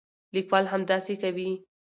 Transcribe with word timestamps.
لیکوال 0.35 0.65
همداسې 0.73 1.13
کوي. 1.21 1.49